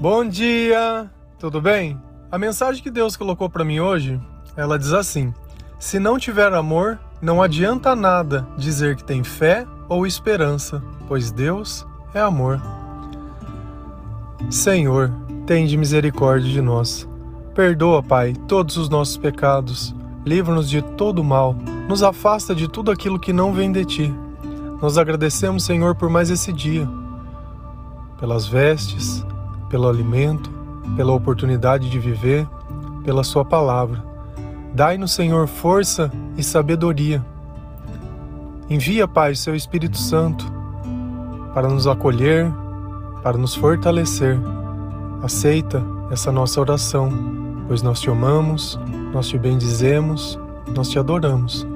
Bom 0.00 0.26
dia, 0.26 1.10
tudo 1.38 1.60
bem? 1.60 2.00
A 2.32 2.38
mensagem 2.38 2.82
que 2.82 2.90
Deus 2.90 3.18
colocou 3.18 3.50
para 3.50 3.66
mim 3.66 3.80
hoje, 3.80 4.18
ela 4.56 4.78
diz 4.78 4.94
assim: 4.94 5.34
Se 5.78 5.98
não 5.98 6.18
tiver 6.18 6.54
amor, 6.54 6.98
não 7.20 7.42
adianta 7.42 7.94
nada 7.94 8.48
dizer 8.56 8.96
que 8.96 9.04
tem 9.04 9.22
fé 9.22 9.66
ou 9.90 10.06
esperança, 10.06 10.82
pois 11.06 11.30
Deus 11.30 11.86
é 12.14 12.20
amor. 12.20 12.62
Senhor, 14.48 15.12
tende 15.44 15.76
misericórdia 15.76 16.50
de 16.50 16.62
nós. 16.62 17.06
Perdoa, 17.54 18.02
Pai, 18.02 18.32
todos 18.48 18.78
os 18.78 18.88
nossos 18.88 19.18
pecados. 19.18 19.94
Livra-nos 20.24 20.70
de 20.70 20.80
todo 20.80 21.22
mal. 21.22 21.54
Nos 21.86 22.02
afasta 22.02 22.54
de 22.54 22.68
tudo 22.68 22.90
aquilo 22.90 23.20
que 23.20 23.34
não 23.34 23.52
vem 23.52 23.70
de 23.70 23.84
ti. 23.84 24.14
Nós 24.80 24.96
agradecemos, 24.96 25.62
Senhor, 25.62 25.94
por 25.94 26.08
mais 26.08 26.30
esse 26.30 26.54
dia, 26.54 26.88
pelas 28.18 28.46
vestes, 28.46 29.26
pelo 29.70 29.88
alimento, 29.88 30.50
pela 30.96 31.12
oportunidade 31.12 31.88
de 31.88 31.98
viver, 31.98 32.46
pela 33.02 33.24
Sua 33.24 33.44
palavra. 33.44 34.04
Dai-nos, 34.74 35.12
Senhor, 35.12 35.46
força 35.46 36.12
e 36.36 36.42
sabedoria. 36.42 37.24
Envia, 38.68 39.08
Pai, 39.08 39.34
Seu 39.34 39.54
Espírito 39.54 39.96
Santo 39.96 40.60
para 41.54 41.68
nos 41.68 41.86
acolher, 41.86 42.52
para 43.22 43.36
nos 43.36 43.54
fortalecer. 43.54 44.38
Aceita 45.22 45.82
essa 46.10 46.30
nossa 46.32 46.60
oração, 46.60 47.10
pois 47.66 47.82
nós 47.82 48.00
te 48.00 48.10
amamos, 48.10 48.78
nós 49.12 49.28
te 49.28 49.38
bendizemos, 49.38 50.38
nós 50.74 50.88
te 50.88 50.98
adoramos, 50.98 51.66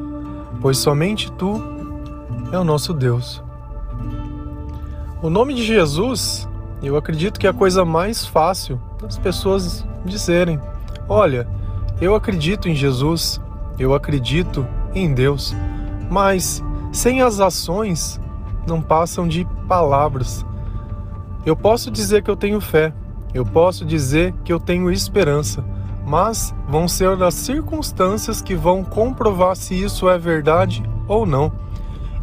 pois 0.60 0.78
somente 0.78 1.30
Tu 1.32 1.62
é 2.52 2.58
o 2.58 2.64
nosso 2.64 2.92
Deus. 2.92 3.42
O 5.20 5.28
nome 5.30 5.54
de 5.54 5.64
Jesus 5.64 6.48
eu 6.86 6.96
acredito 6.96 7.38
que 7.38 7.46
é 7.46 7.50
a 7.50 7.54
coisa 7.54 7.84
mais 7.84 8.26
fácil 8.26 8.80
das 9.00 9.18
pessoas 9.18 9.84
dizerem: 10.04 10.60
Olha, 11.08 11.46
eu 12.00 12.14
acredito 12.14 12.68
em 12.68 12.74
Jesus, 12.74 13.40
eu 13.78 13.94
acredito 13.94 14.66
em 14.94 15.12
Deus, 15.12 15.54
mas 16.10 16.62
sem 16.92 17.22
as 17.22 17.40
ações 17.40 18.20
não 18.66 18.80
passam 18.80 19.26
de 19.26 19.46
palavras. 19.68 20.44
Eu 21.44 21.56
posso 21.56 21.90
dizer 21.90 22.22
que 22.22 22.30
eu 22.30 22.36
tenho 22.36 22.60
fé, 22.60 22.92
eu 23.32 23.44
posso 23.44 23.84
dizer 23.84 24.32
que 24.44 24.52
eu 24.52 24.60
tenho 24.60 24.90
esperança, 24.90 25.64
mas 26.06 26.54
vão 26.68 26.86
ser 26.86 27.22
as 27.22 27.34
circunstâncias 27.34 28.40
que 28.40 28.54
vão 28.54 28.84
comprovar 28.84 29.56
se 29.56 29.74
isso 29.74 30.08
é 30.08 30.18
verdade 30.18 30.82
ou 31.08 31.26
não. 31.26 31.52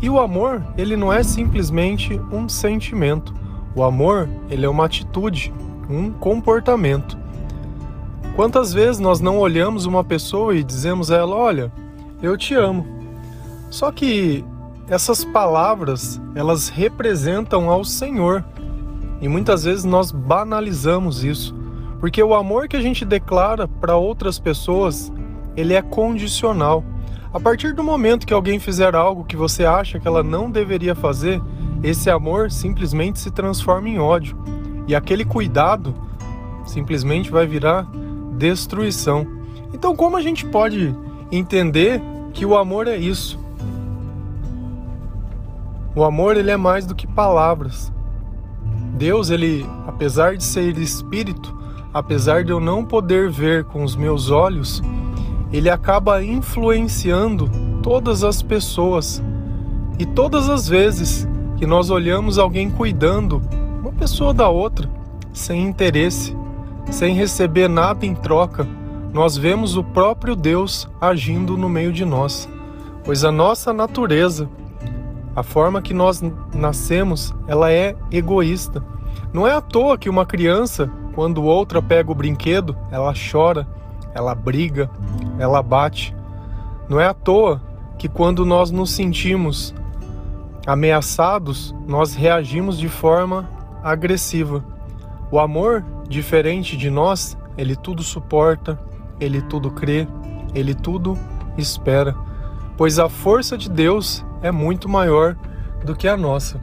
E 0.02 0.10
o 0.10 0.20
amor, 0.20 0.64
ele 0.78 0.96
não 0.96 1.14
é 1.14 1.22
simplesmente 1.22 2.20
um 2.32 2.50
sentimento. 2.50 3.34
O 3.76 3.84
amor, 3.84 4.28
ele 4.50 4.66
é 4.66 4.70
uma 4.70 4.86
atitude, 4.86 5.54
um 5.90 6.12
comportamento. 6.12 7.18
Quantas 8.36 8.74
vezes 8.74 9.00
nós 9.00 9.20
não 9.20 9.40
olhamos 9.40 9.86
uma 9.86 10.04
pessoa 10.04 10.56
e 10.56 10.64
dizemos 10.64 11.12
a 11.12 11.18
ela: 11.18 11.36
"Olha, 11.36 11.72
eu 12.22 12.38
te 12.38 12.54
amo". 12.54 12.86
Só 13.70 13.92
que 13.92 14.44
essas 14.90 15.24
palavras, 15.24 16.20
elas 16.36 16.68
representam 16.68 17.70
ao 17.70 17.86
Senhor. 17.86 18.44
E 19.22 19.28
muitas 19.30 19.64
vezes 19.64 19.86
nós 19.86 20.12
banalizamos 20.12 21.24
isso, 21.24 21.56
porque 22.00 22.22
o 22.22 22.34
amor 22.34 22.68
que 22.68 22.76
a 22.76 22.82
gente 22.82 23.06
declara 23.06 23.68
para 23.68 23.96
outras 23.96 24.38
pessoas, 24.38 25.12
ele 25.56 25.74
é 25.74 25.82
condicional. 25.82 26.84
A 27.34 27.40
partir 27.40 27.74
do 27.74 27.84
momento 27.84 28.28
que 28.28 28.34
alguém 28.34 28.60
fizer 28.60 28.94
algo 28.94 29.24
que 29.24 29.38
você 29.38 29.64
acha 29.64 29.98
que 30.00 30.08
ela 30.08 30.22
não 30.22 30.52
deveria 30.52 30.94
fazer, 30.94 31.42
esse 31.84 32.10
amor 32.10 32.52
simplesmente 32.52 33.20
se 33.20 33.32
transforma 33.32 33.90
em 33.90 34.00
ódio. 34.00 34.38
E 34.88 34.96
aquele 34.96 35.26
cuidado 35.26 35.94
simplesmente 36.66 37.32
vai 37.32 37.46
virar 37.48 37.88
destruição. 38.38 39.26
Então, 39.74 39.96
como 39.96 40.18
a 40.18 40.22
gente 40.22 40.46
pode 40.46 40.96
entender 41.32 42.02
que 42.34 42.46
o 42.46 42.56
amor 42.56 42.88
é 42.88 42.98
isso? 42.98 43.40
O 45.96 46.04
amor 46.04 46.38
ele 46.38 46.52
é 46.52 46.58
mais 46.58 46.86
do 46.86 46.96
que 46.96 47.08
palavras. 47.08 47.92
Deus, 48.94 49.30
ele, 49.30 49.66
apesar 49.88 50.38
de 50.38 50.44
ser 50.44 50.78
espírito, 50.78 51.58
apesar 51.94 52.44
de 52.44 52.52
eu 52.52 52.60
não 52.60 52.86
poder 52.86 53.30
ver 53.30 53.66
com 53.66 53.84
os 53.84 53.96
meus 53.96 54.30
olhos, 54.30 54.82
ele 55.52 55.70
acaba 55.70 56.24
influenciando 56.24 57.50
todas 57.82 58.24
as 58.24 58.42
pessoas. 58.42 59.22
E 60.00 60.06
todas 60.06 60.50
as 60.50 60.68
vezes 60.68 61.28
que 61.62 61.68
nós 61.68 61.92
olhamos 61.92 62.40
alguém 62.40 62.72
cuidando 62.72 63.40
uma 63.82 63.92
pessoa 63.92 64.34
da 64.34 64.50
outra, 64.50 64.90
sem 65.32 65.62
interesse, 65.62 66.36
sem 66.90 67.14
receber 67.14 67.70
nada 67.70 68.04
em 68.04 68.16
troca, 68.16 68.68
nós 69.14 69.38
vemos 69.38 69.78
o 69.78 69.84
próprio 69.84 70.36
Deus 70.36 70.90
agindo 71.00 71.56
no 71.56 71.70
meio 71.70 71.94
de 71.94 72.04
nós. 72.04 72.50
Pois 73.04 73.24
a 73.24 73.32
nossa 73.32 73.72
natureza, 73.72 74.50
a 75.36 75.44
forma 75.44 75.84
que 75.84 75.94
nós 75.94 76.24
nascemos, 76.52 77.32
ela 77.48 77.72
é 77.72 77.96
egoísta. 78.10 78.84
Não 79.32 79.46
é 79.46 79.54
à 79.54 79.62
toa 79.62 80.00
que 80.00 80.10
uma 80.10 80.26
criança, 80.26 80.92
quando 81.14 81.44
outra 81.44 81.80
pega 81.80 82.12
o 82.12 82.16
brinquedo, 82.16 82.76
ela 82.90 83.14
chora, 83.14 83.68
ela 84.16 84.34
briga, 84.34 84.90
ela 85.38 85.62
bate. 85.62 86.16
Não 86.90 87.00
é 87.00 87.06
à 87.06 87.14
toa 87.14 87.62
que 88.00 88.10
quando 88.10 88.48
nós 88.48 88.72
nos 88.72 88.90
sentimos 88.90 89.76
ameaçados, 90.66 91.76
nós 91.88 92.14
reagimos 92.14 92.78
de 92.78 92.88
forma 92.88 93.50
agressiva. 93.84 94.64
O 95.32 95.40
amor, 95.40 95.84
diferente 96.08 96.78
de 96.78 96.90
nós, 96.90 97.38
ele 97.58 97.76
tudo 97.76 98.04
suporta, 98.04 98.80
ele 99.20 99.42
tudo 99.42 99.72
crê, 99.72 100.08
ele 100.54 100.74
tudo 100.74 101.18
espera, 101.58 102.16
pois 102.78 103.00
a 103.00 103.10
força 103.10 103.58
de 103.58 103.70
Deus 103.70 104.26
é 104.42 104.52
muito 104.52 104.88
maior 104.88 105.36
do 105.84 105.96
que 105.96 106.08
a 106.08 106.18
nossa. 106.18 106.60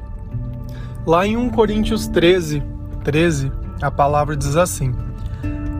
Lá 1.06 1.26
em 1.26 1.36
1 1.36 1.50
Coríntios 1.50 2.06
13, 2.08 2.62
13, 3.02 3.50
a 3.80 3.90
palavra 3.90 4.36
diz 4.36 4.56
assim: 4.56 4.94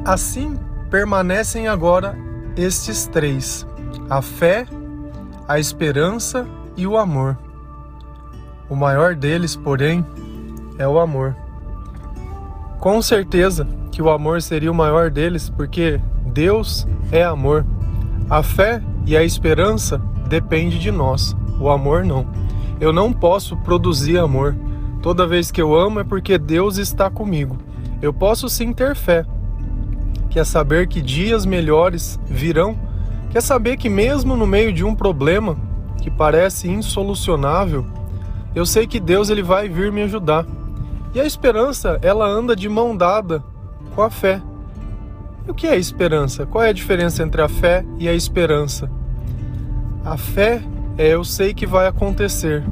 Assim 0.05 0.59
permanecem 0.91 1.69
agora 1.69 2.17
estes 2.57 3.07
três: 3.07 3.67
a 4.09 4.23
fé, 4.23 4.67
a 5.47 5.59
esperança 5.59 6.47
e 6.77 6.87
o 6.87 6.97
amor 6.97 7.37
o 8.69 8.77
maior 8.77 9.15
deles, 9.15 9.57
porém, 9.57 10.05
é 10.79 10.87
o 10.87 10.99
amor. 10.99 11.35
Com 12.79 13.03
certeza 13.03 13.67
que 13.91 14.01
o 14.01 14.11
amor 14.11 14.41
seria 14.41 14.71
o 14.71 14.75
maior 14.75 15.11
deles, 15.11 15.51
porque 15.51 16.01
Deus 16.27 16.87
é 17.11 17.25
amor. 17.25 17.67
A 18.31 18.43
fé 18.43 18.83
e 19.07 19.17
a 19.17 19.25
esperança 19.25 20.01
depende 20.29 20.79
de 20.79 20.91
nós, 20.91 21.37
o 21.59 21.69
amor 21.69 22.05
não. 22.05 22.27
Eu 22.81 22.93
não 22.93 23.13
posso 23.13 23.57
produzir 23.57 24.19
amor. 24.19 24.55
Toda 25.03 25.27
vez 25.27 25.51
que 25.51 25.61
eu 25.61 25.75
amo 25.75 26.01
é 26.01 26.05
porque 26.05 26.39
Deus 26.39 26.79
está 26.79 27.11
comigo. 27.11 27.57
Eu 28.01 28.13
posso 28.13 28.49
sim 28.49 28.73
ter 28.73 28.95
fé. 28.95 29.25
Quer 30.31 30.45
saber 30.45 30.87
que 30.87 31.01
dias 31.01 31.45
melhores 31.45 32.21
virão? 32.27 32.77
Quer 33.31 33.43
saber 33.43 33.77
que 33.77 33.89
mesmo 33.89 34.37
no 34.37 34.47
meio 34.47 34.73
de 34.73 34.85
um 34.85 34.95
problema 34.95 35.57
que 36.01 36.11
parece 36.11 36.69
insolucionável, 36.69 37.85
eu 38.55 38.65
sei 38.67 38.87
que 38.87 39.01
Deus 39.01 39.31
ele 39.31 39.43
vai 39.43 39.69
vir 39.69 39.93
me 39.93 40.03
ajudar. 40.03 40.47
E 41.15 41.21
a 41.21 41.25
esperança, 41.25 41.99
ela 42.03 42.27
anda 42.27 42.55
de 42.55 42.69
mão 42.69 42.97
dada 42.97 43.43
com 43.95 44.03
a 44.03 44.11
fé. 44.11 44.43
E 45.47 45.51
o 45.51 45.55
que 45.55 45.67
é 45.67 45.77
esperança? 45.77 46.47
Qual 46.47 46.63
é 46.63 46.69
a 46.69 46.73
diferença 46.73 47.23
entre 47.23 47.41
a 47.41 47.49
fé 47.49 47.85
e 47.99 48.09
a 48.09 48.15
esperança? 48.15 48.91
A 50.05 50.17
fé 50.17 50.63
é 50.97 51.09
eu 51.15 51.25
sei 51.25 51.55
que 51.55 51.67
vai 51.67 51.87
acontecer. 51.87 52.65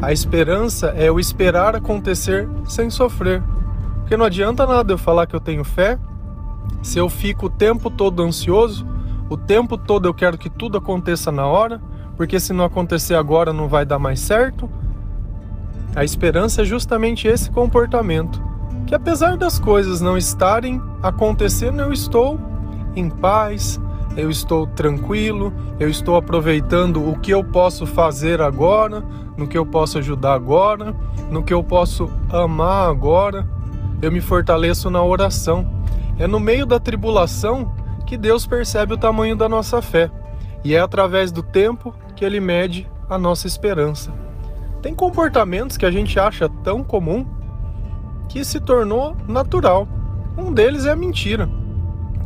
A 0.00 0.12
esperança 0.12 0.94
é 0.96 1.08
eu 1.08 1.20
esperar 1.20 1.76
acontecer 1.76 2.48
sem 2.66 2.88
sofrer. 2.88 3.42
Porque 4.00 4.16
não 4.16 4.24
adianta 4.24 4.66
nada 4.66 4.92
eu 4.92 4.98
falar 4.98 5.26
que 5.26 5.36
eu 5.36 5.40
tenho 5.40 5.62
fé 5.64 5.98
se 6.82 6.98
eu 6.98 7.08
fico 7.08 7.46
o 7.46 7.50
tempo 7.50 7.90
todo 7.90 8.22
ansioso, 8.22 8.86
o 9.28 9.36
tempo 9.36 9.76
todo 9.76 10.08
eu 10.08 10.14
quero 10.14 10.38
que 10.38 10.48
tudo 10.48 10.78
aconteça 10.78 11.30
na 11.30 11.46
hora, 11.46 11.80
porque 12.16 12.40
se 12.40 12.52
não 12.52 12.64
acontecer 12.64 13.14
agora 13.14 13.52
não 13.52 13.68
vai 13.68 13.84
dar 13.84 13.98
mais 13.98 14.20
certo, 14.20 14.68
a 15.94 16.04
esperança 16.04 16.62
é 16.62 16.64
justamente 16.64 17.26
esse 17.26 17.50
comportamento, 17.50 18.42
que 18.86 18.94
apesar 18.94 19.36
das 19.36 19.58
coisas 19.58 20.00
não 20.00 20.16
estarem 20.16 20.80
acontecendo, 21.02 21.80
eu 21.80 21.92
estou 21.92 22.40
em 22.94 23.08
paz, 23.08 23.80
eu 24.16 24.30
estou 24.30 24.66
tranquilo, 24.66 25.52
eu 25.78 25.88
estou 25.88 26.16
aproveitando 26.16 27.08
o 27.08 27.18
que 27.18 27.32
eu 27.32 27.44
posso 27.44 27.86
fazer 27.86 28.40
agora, 28.40 29.04
no 29.36 29.46
que 29.46 29.56
eu 29.56 29.64
posso 29.64 29.98
ajudar 29.98 30.34
agora, 30.34 30.94
no 31.30 31.42
que 31.42 31.54
eu 31.54 31.62
posso 31.62 32.10
amar 32.28 32.88
agora. 32.88 33.46
Eu 34.02 34.10
me 34.10 34.20
fortaleço 34.20 34.90
na 34.90 35.02
oração. 35.02 35.66
É 36.18 36.26
no 36.26 36.40
meio 36.40 36.66
da 36.66 36.78
tribulação 36.80 37.72
que 38.06 38.16
Deus 38.16 38.46
percebe 38.46 38.94
o 38.94 38.98
tamanho 38.98 39.36
da 39.36 39.48
nossa 39.48 39.80
fé, 39.80 40.10
e 40.64 40.74
é 40.74 40.80
através 40.80 41.30
do 41.30 41.42
tempo 41.42 41.94
que 42.16 42.24
ele 42.24 42.40
mede 42.40 42.90
a 43.08 43.16
nossa 43.18 43.46
esperança. 43.46 44.12
Tem 44.82 44.94
comportamentos 44.94 45.76
que 45.76 45.84
a 45.84 45.90
gente 45.90 46.18
acha 46.18 46.48
tão 46.62 46.82
comum 46.82 47.26
que 48.28 48.44
se 48.44 48.58
tornou 48.60 49.16
natural. 49.28 49.86
Um 50.38 50.52
deles 50.52 50.86
é 50.86 50.90
a 50.90 50.96
mentira. 50.96 51.48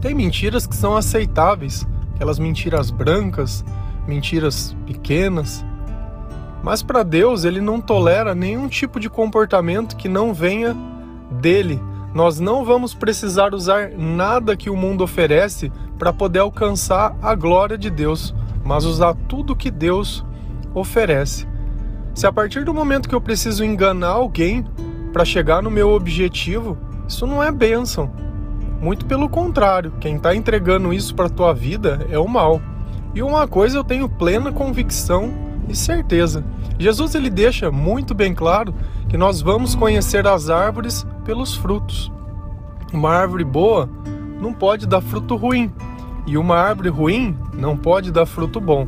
Tem 0.01 0.15
mentiras 0.15 0.67
que 0.67 0.77
são 0.77 0.97
aceitáveis, 0.97 1.87
aquelas 2.15 2.39
mentiras 2.39 2.91
brancas, 2.91 3.65
mentiras 4.06 4.77
pequenas. 4.87 5.65
Mas 6.62 6.83
para 6.83 7.03
Deus, 7.03 7.45
ele 7.45 7.61
não 7.61 7.81
tolera 7.81 8.35
nenhum 8.35 8.69
tipo 8.69 9.00
de 9.00 9.11
comportamento 9.11 9.97
que 9.97 10.09
não 10.09 10.33
venha 10.33 10.77
dele. 11.31 11.81
Nós 12.15 12.39
não 12.39 12.65
vamos 12.65 12.95
precisar 12.95 13.53
usar 13.53 13.91
nada 13.91 14.57
que 14.57 14.71
o 14.71 14.77
mundo 14.77 15.03
oferece 15.03 15.73
para 15.99 16.12
poder 16.12 16.39
alcançar 16.39 17.17
a 17.21 17.35
glória 17.35 17.77
de 17.77 17.91
Deus, 17.91 18.35
mas 18.62 18.85
usar 18.85 19.15
tudo 19.27 19.57
que 19.57 19.71
Deus 19.71 20.25
oferece. 20.73 21.54
Se 22.14 22.28
a 22.28 22.32
partir 22.32 22.64
do 22.64 22.72
momento 22.72 23.08
que 23.08 23.14
eu 23.14 23.20
preciso 23.20 23.64
enganar 23.64 24.11
alguém 24.11 24.64
para 25.12 25.25
chegar 25.25 25.61
no 25.61 25.70
meu 25.70 25.90
objetivo, 25.90 26.78
isso 27.08 27.26
não 27.26 27.43
é 27.43 27.50
bênção. 27.50 28.11
Muito 28.81 29.05
pelo 29.05 29.28
contrário, 29.28 29.93
quem 30.00 30.16
está 30.16 30.34
entregando 30.34 30.93
isso 30.93 31.14
para 31.14 31.26
a 31.26 31.31
tua 31.31 31.52
vida 31.52 32.06
é 32.08 32.19
o 32.19 32.28
mal. 32.28 32.62
E 33.14 33.22
uma 33.22 33.49
coisa 33.49 33.78
eu 33.78 33.84
tenho 33.84 34.08
plena 34.08 34.52
convicção 34.52 35.32
e 35.69 35.75
certeza. 35.75 36.44
Jesus 36.78 37.16
ele 37.16 37.31
deixa 37.31 37.70
muito 37.70 38.14
bem 38.14 38.32
claro 38.32 38.72
que 39.08 39.16
nós 39.16 39.40
vamos 39.40 39.75
conhecer 39.75 40.26
as 40.26 40.49
árvores 40.50 41.05
pelos 41.25 41.56
frutos. 41.56 42.12
Uma 42.93 43.11
árvore 43.11 43.44
boa 43.44 43.88
não 44.40 44.52
pode 44.52 44.87
dar 44.87 45.00
fruto 45.00 45.34
ruim, 45.34 45.72
e 46.26 46.38
uma 46.38 46.56
árvore 46.56 46.88
ruim 46.90 47.37
não 47.55 47.76
pode 47.76 48.12
dar 48.12 48.26
fruto 48.26 48.61
bom. 48.61 48.87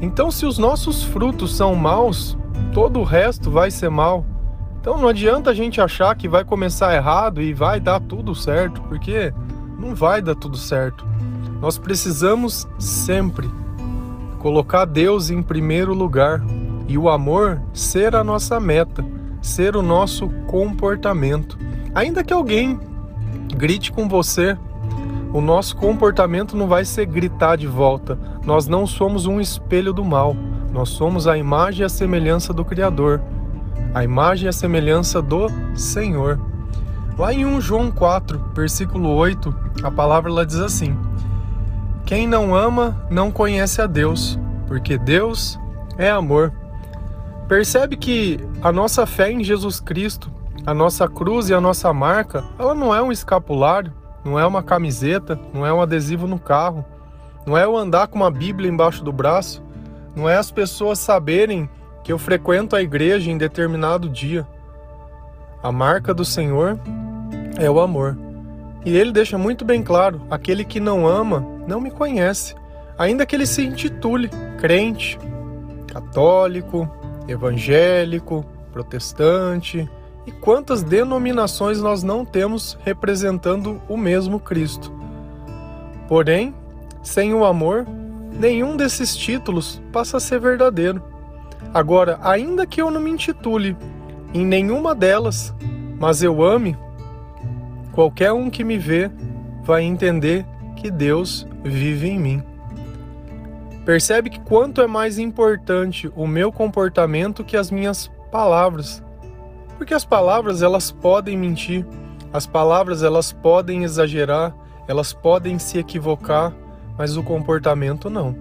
Então, 0.00 0.30
se 0.30 0.46
os 0.46 0.58
nossos 0.58 1.02
frutos 1.02 1.54
são 1.54 1.74
maus, 1.74 2.36
todo 2.72 3.00
o 3.00 3.04
resto 3.04 3.50
vai 3.50 3.70
ser 3.70 3.90
mal. 3.90 4.24
Então 4.80 4.96
não 4.96 5.08
adianta 5.08 5.50
a 5.50 5.54
gente 5.54 5.78
achar 5.78 6.16
que 6.16 6.26
vai 6.26 6.42
começar 6.42 6.94
errado 6.94 7.42
e 7.42 7.52
vai 7.52 7.78
dar 7.78 8.00
tudo 8.00 8.34
certo, 8.34 8.80
porque 8.82 9.32
não 9.78 9.94
vai 9.94 10.22
dar 10.22 10.34
tudo 10.34 10.56
certo. 10.56 11.06
Nós 11.60 11.76
precisamos 11.76 12.66
sempre 12.78 13.50
colocar 14.38 14.86
Deus 14.86 15.28
em 15.28 15.42
primeiro 15.42 15.92
lugar 15.92 16.42
e 16.88 16.96
o 16.96 17.10
amor 17.10 17.60
ser 17.74 18.16
a 18.16 18.24
nossa 18.24 18.58
meta, 18.58 19.04
ser 19.42 19.76
o 19.76 19.82
nosso 19.82 20.30
comportamento. 20.46 21.58
Ainda 21.94 22.24
que 22.24 22.32
alguém 22.32 22.80
grite 23.54 23.92
com 23.92 24.08
você, 24.08 24.56
o 25.30 25.42
nosso 25.42 25.76
comportamento 25.76 26.56
não 26.56 26.66
vai 26.66 26.86
ser 26.86 27.04
gritar 27.04 27.56
de 27.56 27.66
volta. 27.66 28.18
Nós 28.44 28.66
não 28.66 28.86
somos 28.86 29.26
um 29.26 29.40
espelho 29.40 29.92
do 29.92 30.04
mal, 30.04 30.34
nós 30.72 30.88
somos 30.90 31.26
a 31.26 31.36
imagem 31.36 31.82
e 31.82 31.84
a 31.84 31.88
semelhança 31.88 32.52
do 32.52 32.64
Criador 32.64 33.20
a 33.92 34.04
imagem 34.04 34.46
e 34.46 34.48
a 34.48 34.52
semelhança 34.52 35.20
do 35.20 35.48
Senhor. 35.74 36.38
Lá 37.18 37.32
em 37.32 37.44
1 37.44 37.60
João 37.60 37.90
4, 37.90 38.40
versículo 38.54 39.10
8, 39.14 39.54
a 39.82 39.90
palavra 39.90 40.30
ela 40.30 40.46
diz 40.46 40.58
assim: 40.58 40.96
Quem 42.06 42.26
não 42.26 42.54
ama 42.54 43.04
não 43.10 43.30
conhece 43.30 43.82
a 43.82 43.86
Deus, 43.86 44.38
porque 44.66 44.96
Deus 44.96 45.58
é 45.98 46.08
amor. 46.08 46.52
Percebe 47.48 47.96
que 47.96 48.38
a 48.62 48.70
nossa 48.70 49.04
fé 49.06 49.30
em 49.30 49.42
Jesus 49.42 49.80
Cristo, 49.80 50.30
a 50.64 50.72
nossa 50.72 51.08
cruz 51.08 51.48
e 51.48 51.54
a 51.54 51.60
nossa 51.60 51.92
marca, 51.92 52.44
ela 52.58 52.74
não 52.74 52.94
é 52.94 53.02
um 53.02 53.10
escapulário, 53.10 53.92
não 54.24 54.38
é 54.38 54.46
uma 54.46 54.62
camiseta, 54.62 55.38
não 55.52 55.66
é 55.66 55.72
um 55.72 55.82
adesivo 55.82 56.28
no 56.28 56.38
carro, 56.38 56.84
não 57.46 57.56
é 57.56 57.64
eu 57.64 57.76
andar 57.76 58.08
com 58.08 58.16
uma 58.16 58.30
Bíblia 58.30 58.70
embaixo 58.70 59.02
do 59.02 59.12
braço, 59.12 59.62
não 60.14 60.28
é 60.28 60.36
as 60.36 60.50
pessoas 60.50 60.98
saberem 60.98 61.68
que 62.02 62.12
eu 62.12 62.18
frequento 62.18 62.74
a 62.74 62.82
igreja 62.82 63.30
em 63.30 63.38
determinado 63.38 64.08
dia. 64.08 64.46
A 65.62 65.70
marca 65.70 66.12
do 66.12 66.24
Senhor 66.24 66.78
é 67.58 67.70
o 67.70 67.80
amor. 67.80 68.16
E 68.84 68.96
ele 68.96 69.12
deixa 69.12 69.36
muito 69.36 69.64
bem 69.64 69.82
claro: 69.82 70.22
aquele 70.30 70.64
que 70.64 70.80
não 70.80 71.06
ama 71.06 71.44
não 71.66 71.80
me 71.80 71.90
conhece, 71.90 72.54
ainda 72.98 73.26
que 73.26 73.36
ele 73.36 73.46
se 73.46 73.62
intitule 73.62 74.30
crente, 74.58 75.18
católico, 75.86 76.88
evangélico, 77.28 78.44
protestante. 78.72 79.88
E 80.26 80.32
quantas 80.32 80.82
denominações 80.82 81.80
nós 81.80 82.02
não 82.02 82.24
temos 82.24 82.78
representando 82.84 83.80
o 83.88 83.96
mesmo 83.96 84.38
Cristo? 84.38 84.92
Porém, 86.06 86.54
sem 87.02 87.32
o 87.34 87.44
amor, 87.44 87.86
nenhum 88.32 88.76
desses 88.76 89.16
títulos 89.16 89.80
passa 89.92 90.16
a 90.16 90.20
ser 90.20 90.40
verdadeiro. 90.40 91.02
Agora, 91.72 92.18
ainda 92.22 92.66
que 92.66 92.80
eu 92.80 92.90
não 92.90 93.00
me 93.00 93.10
intitule 93.10 93.76
em 94.32 94.44
nenhuma 94.44 94.94
delas, 94.94 95.54
mas 95.98 96.22
eu 96.22 96.42
ame, 96.42 96.76
qualquer 97.92 98.32
um 98.32 98.48
que 98.48 98.64
me 98.64 98.78
vê 98.78 99.10
vai 99.62 99.82
entender 99.82 100.46
que 100.76 100.90
Deus 100.90 101.46
vive 101.62 102.08
em 102.08 102.18
mim. 102.18 102.42
Percebe 103.84 104.30
que 104.30 104.40
quanto 104.40 104.80
é 104.80 104.86
mais 104.86 105.18
importante 105.18 106.10
o 106.14 106.26
meu 106.26 106.52
comportamento 106.52 107.44
que 107.44 107.56
as 107.56 107.70
minhas 107.70 108.10
palavras. 108.30 109.02
Porque 109.76 109.94
as 109.94 110.04
palavras 110.04 110.62
elas 110.62 110.90
podem 110.90 111.36
mentir, 111.36 111.86
as 112.32 112.46
palavras 112.46 113.02
elas 113.02 113.32
podem 113.32 113.82
exagerar, 113.82 114.54
elas 114.86 115.12
podem 115.12 115.58
se 115.58 115.78
equivocar, 115.78 116.52
mas 117.00 117.16
o 117.16 117.22
comportamento 117.22 118.10
não. 118.10 118.36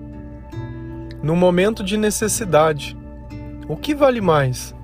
No 1.23 1.33
momento 1.33 1.81
de 1.81 1.95
necessidade, 1.95 2.97
o 3.69 3.77
que 3.77 3.95
vale 3.95 4.19
mais? 4.19 4.75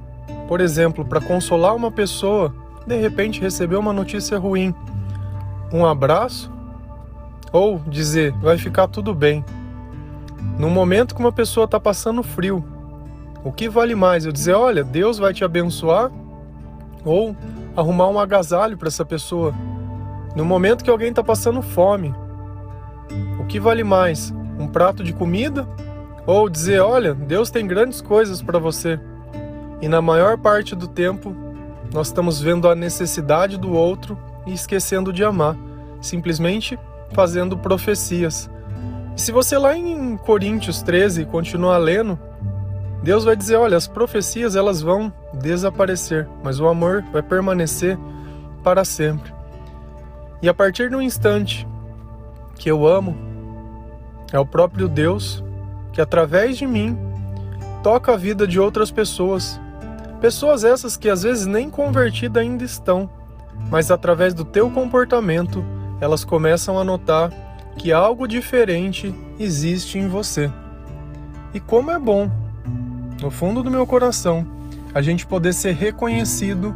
Por 0.48 0.62
exemplo, 0.62 1.04
para 1.04 1.20
consolar 1.20 1.76
uma 1.76 1.92
pessoa, 1.92 2.56
de 2.88 2.96
repente 2.96 3.42
receber 3.42 3.76
uma 3.76 3.92
notícia 3.92 4.40
ruim, 4.40 4.74
um 5.74 5.86
abraço 5.86 6.50
ou 7.52 7.80
dizer 7.80 8.32
vai 8.42 8.58
ficar 8.58 8.88
tudo 8.88 9.14
bem. 9.14 9.44
No 10.58 10.70
momento 10.70 11.14
que 11.14 11.20
uma 11.20 11.34
pessoa 11.34 11.66
está 11.66 11.78
passando 11.78 12.24
frio, 12.24 12.64
o 13.44 13.52
que 13.52 13.68
vale 13.68 13.94
mais? 13.94 14.26
Eu 14.26 14.32
dizer 14.32 14.54
olha, 14.54 14.86
Deus 14.86 15.18
vai 15.18 15.34
te 15.34 15.44
abençoar 15.44 16.10
ou 17.04 17.36
arrumar 17.76 18.08
um 18.08 18.18
agasalho 18.18 18.78
para 18.78 18.88
essa 18.88 19.04
pessoa. 19.04 19.54
No 20.34 20.46
momento 20.46 20.82
que 20.82 20.90
alguém 20.90 21.10
está 21.10 21.22
passando 21.22 21.62
fome, 21.62 22.16
o 23.46 23.48
que 23.48 23.60
vale 23.60 23.84
mais? 23.84 24.34
Um 24.58 24.68
prato 24.68 25.04
de 25.04 25.14
comida 25.14 25.68
ou 26.26 26.50
dizer, 26.50 26.80
olha, 26.80 27.14
Deus 27.14 27.52
tem 27.52 27.68
grandes 27.68 28.02
coisas 28.02 28.42
para 28.42 28.58
você. 28.58 29.00
E 29.80 29.88
na 29.88 30.02
maior 30.02 30.36
parte 30.36 30.76
do 30.76 30.88
tempo, 30.88 31.36
nós 31.94 32.08
estamos 32.08 32.42
vendo 32.42 32.68
a 32.68 32.74
necessidade 32.74 33.56
do 33.56 33.72
outro 33.72 34.18
e 34.48 34.54
esquecendo 34.54 35.14
de 35.14 35.24
amar, 35.24 35.56
simplesmente 36.02 36.80
fazendo 37.14 37.56
profecias. 37.56 38.50
Se 39.16 39.32
você 39.32 39.60
lá 39.60 39.78
em 39.78 40.18
Coríntios 40.18 40.82
13 40.82 41.26
continuar 41.26 41.78
lendo, 41.78 42.18
Deus 43.04 43.24
vai 43.26 43.36
dizer, 43.36 43.58
olha, 43.58 43.78
as 43.78 43.88
profecias 43.88 44.56
elas 44.56 44.82
vão 44.82 45.14
desaparecer, 45.36 46.28
mas 46.44 46.60
o 46.60 46.68
amor 46.68 47.04
vai 47.14 47.22
permanecer 47.22 47.96
para 48.64 48.84
sempre. 48.84 49.32
E 50.42 50.50
a 50.50 50.54
partir 50.54 50.90
do 50.90 51.00
instante 51.00 51.68
que 52.58 52.72
eu 52.72 52.88
amo, 52.88 53.25
é 54.36 54.40
o 54.40 54.46
próprio 54.46 54.90
Deus 54.90 55.42
que 55.94 56.02
através 56.02 56.58
de 56.58 56.68
mim 56.68 56.98
toca 57.82 58.14
a 58.14 58.18
vida 58.18 58.46
de 58.46 58.60
outras 58.60 58.92
pessoas. 58.92 59.60
Pessoas 60.20 60.66
essas 60.66 60.98
que 60.98 61.10
às 61.10 61.24
vezes 61.24 61.46
nem 61.46 61.70
convertidas 61.70 62.44
ainda 62.44 62.64
estão, 62.64 63.10
mas 63.70 63.90
através 63.90 64.34
do 64.34 64.44
teu 64.44 64.70
comportamento 64.70 65.64
elas 66.02 66.26
começam 66.26 66.78
a 66.78 66.84
notar 66.84 67.32
que 67.78 67.94
algo 67.94 68.28
diferente 68.28 69.16
existe 69.40 69.98
em 69.98 70.10
você. 70.10 70.52
E 71.54 71.60
como 71.60 71.92
é 71.92 71.98
bom, 71.98 72.30
no 73.22 73.32
fundo 73.32 73.64
do 73.64 73.72
meu 73.72 73.88
coração, 73.88 74.46
a 74.94 75.02
gente 75.02 75.26
poder 75.26 75.54
ser 75.54 75.76
reconhecido 75.76 76.76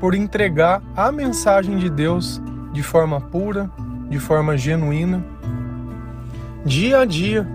por 0.00 0.14
entregar 0.14 0.82
a 0.96 1.12
mensagem 1.12 1.76
de 1.76 1.90
Deus 1.90 2.40
de 2.72 2.82
forma 2.82 3.20
pura, 3.20 3.70
de 4.08 4.18
forma 4.18 4.56
genuína, 4.56 5.22
dia 6.68 7.00
a 7.00 7.04
dia 7.06 7.48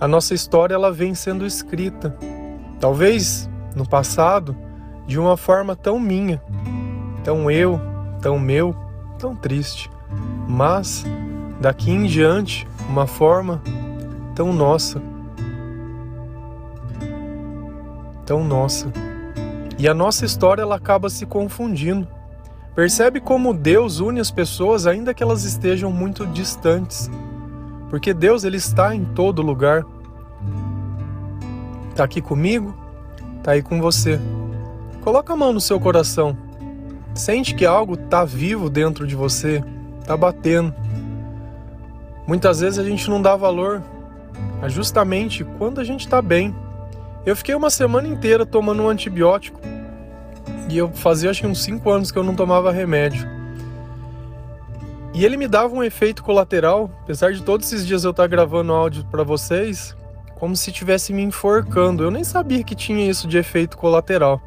a 0.00 0.08
nossa 0.08 0.32
história 0.32 0.74
ela 0.74 0.90
vem 0.90 1.14
sendo 1.14 1.44
escrita, 1.44 2.16
talvez 2.80 3.50
no 3.76 3.86
passado, 3.86 4.56
de 5.06 5.18
uma 5.18 5.36
forma 5.36 5.76
tão 5.76 6.00
minha, 6.00 6.42
tão 7.22 7.50
eu, 7.50 7.78
tão 8.22 8.38
meu, 8.38 8.74
tão 9.18 9.36
triste, 9.36 9.90
mas 10.48 11.04
daqui 11.60 11.90
em 11.90 12.06
diante, 12.06 12.66
uma 12.88 13.06
forma 13.06 13.60
tão 14.34 14.54
nossa, 14.54 15.02
tão 18.24 18.42
nossa. 18.42 18.90
E 19.78 19.86
a 19.86 19.92
nossa 19.92 20.24
história 20.24 20.62
ela 20.62 20.76
acaba 20.76 21.10
se 21.10 21.26
confundindo. 21.26 22.08
Percebe 22.80 23.20
como 23.20 23.52
Deus 23.52 24.00
une 24.00 24.20
as 24.20 24.30
pessoas 24.30 24.86
ainda 24.86 25.12
que 25.12 25.22
elas 25.22 25.44
estejam 25.44 25.92
muito 25.92 26.26
distantes 26.26 27.10
porque 27.90 28.14
Deus 28.14 28.42
ele 28.42 28.56
está 28.56 28.94
em 28.94 29.04
todo 29.04 29.42
lugar. 29.42 29.84
Está 31.90 32.04
aqui 32.04 32.22
comigo, 32.22 32.74
está 33.36 33.50
aí 33.50 33.62
com 33.62 33.82
você. 33.82 34.18
Coloca 35.02 35.30
a 35.30 35.36
mão 35.36 35.52
no 35.52 35.60
seu 35.60 35.78
coração. 35.78 36.34
Sente 37.12 37.54
que 37.54 37.66
algo 37.66 37.98
tá 37.98 38.24
vivo 38.24 38.70
dentro 38.70 39.06
de 39.06 39.14
você, 39.14 39.62
tá 40.06 40.16
batendo. 40.16 40.74
Muitas 42.26 42.60
vezes 42.60 42.78
a 42.78 42.82
gente 42.82 43.10
não 43.10 43.20
dá 43.20 43.36
valor, 43.36 43.82
mas 44.58 44.72
justamente 44.72 45.44
quando 45.58 45.82
a 45.82 45.84
gente 45.84 46.08
tá 46.08 46.22
bem. 46.22 46.54
Eu 47.26 47.36
fiquei 47.36 47.54
uma 47.54 47.68
semana 47.68 48.08
inteira 48.08 48.46
tomando 48.46 48.82
um 48.82 48.88
antibiótico 48.88 49.60
e 50.70 50.78
eu 50.78 50.88
fazia 50.92 51.30
acho 51.30 51.40
que 51.40 51.46
uns 51.46 51.62
5 51.62 51.90
anos 51.90 52.12
que 52.12 52.18
eu 52.18 52.22
não 52.22 52.34
tomava 52.34 52.70
remédio. 52.70 53.28
E 55.12 55.24
ele 55.24 55.36
me 55.36 55.48
dava 55.48 55.74
um 55.74 55.82
efeito 55.82 56.22
colateral, 56.22 56.88
apesar 57.02 57.32
de 57.32 57.42
todos 57.42 57.66
esses 57.66 57.84
dias 57.84 58.04
eu 58.04 58.12
estar 58.12 58.28
gravando 58.28 58.72
áudio 58.72 59.04
para 59.10 59.24
vocês, 59.24 59.96
como 60.36 60.54
se 60.54 60.70
estivesse 60.70 61.12
me 61.12 61.22
enforcando. 61.22 62.04
Eu 62.04 62.10
nem 62.10 62.22
sabia 62.22 62.62
que 62.62 62.76
tinha 62.76 63.10
isso 63.10 63.26
de 63.26 63.36
efeito 63.36 63.76
colateral, 63.76 64.40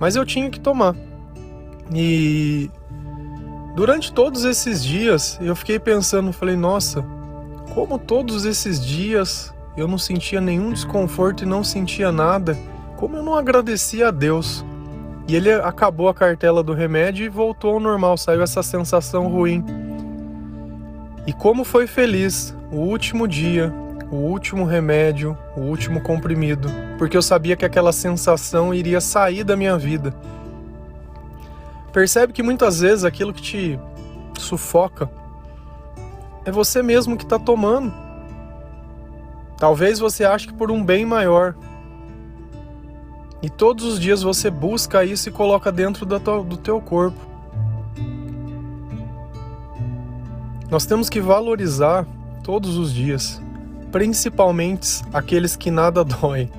mas 0.00 0.16
eu 0.16 0.26
tinha 0.26 0.50
que 0.50 0.58
tomar. 0.58 0.96
E 1.94 2.68
durante 3.76 4.12
todos 4.12 4.44
esses 4.44 4.84
dias 4.84 5.38
eu 5.40 5.54
fiquei 5.54 5.78
pensando, 5.78 6.32
falei, 6.32 6.56
nossa, 6.56 7.04
como 7.72 7.96
todos 7.96 8.44
esses 8.44 8.84
dias 8.84 9.54
eu 9.76 9.86
não 9.86 9.98
sentia 9.98 10.40
nenhum 10.40 10.72
desconforto 10.72 11.44
e 11.44 11.46
não 11.46 11.62
sentia 11.62 12.10
nada, 12.10 12.58
como 12.96 13.18
eu 13.18 13.22
não 13.22 13.36
agradecia 13.36 14.08
a 14.08 14.10
Deus. 14.10 14.64
E 15.28 15.34
ele 15.34 15.52
acabou 15.52 16.08
a 16.08 16.14
cartela 16.14 16.62
do 16.62 16.72
remédio 16.72 17.26
e 17.26 17.28
voltou 17.28 17.74
ao 17.74 17.80
normal, 17.80 18.16
saiu 18.16 18.42
essa 18.42 18.62
sensação 18.62 19.26
ruim. 19.28 19.64
E 21.26 21.32
como 21.32 21.64
foi 21.64 21.88
feliz 21.88 22.56
o 22.70 22.76
último 22.76 23.26
dia, 23.26 23.72
o 24.10 24.16
último 24.16 24.64
remédio, 24.64 25.36
o 25.56 25.60
último 25.60 26.00
comprimido, 26.00 26.68
porque 26.96 27.16
eu 27.16 27.22
sabia 27.22 27.56
que 27.56 27.64
aquela 27.64 27.92
sensação 27.92 28.72
iria 28.72 29.00
sair 29.00 29.42
da 29.42 29.56
minha 29.56 29.76
vida. 29.76 30.14
Percebe 31.92 32.32
que 32.32 32.42
muitas 32.42 32.80
vezes 32.80 33.04
aquilo 33.04 33.32
que 33.32 33.42
te 33.42 33.80
sufoca 34.38 35.10
é 36.44 36.52
você 36.52 36.82
mesmo 36.82 37.16
que 37.16 37.24
está 37.24 37.38
tomando. 37.38 37.92
Talvez 39.58 39.98
você 39.98 40.24
ache 40.24 40.46
que 40.46 40.54
por 40.54 40.70
um 40.70 40.84
bem 40.84 41.04
maior, 41.04 41.56
e 43.42 43.50
todos 43.50 43.84
os 43.84 44.00
dias 44.00 44.22
você 44.22 44.50
busca 44.50 45.04
isso 45.04 45.28
e 45.28 45.32
coloca 45.32 45.70
dentro 45.70 46.06
do 46.06 46.56
teu 46.56 46.80
corpo. 46.80 47.18
Nós 50.70 50.84
temos 50.84 51.08
que 51.08 51.20
valorizar 51.20 52.06
todos 52.42 52.76
os 52.76 52.92
dias, 52.92 53.40
principalmente 53.92 55.02
aqueles 55.12 55.54
que 55.56 55.70
nada 55.70 56.02
dói. 56.04 56.50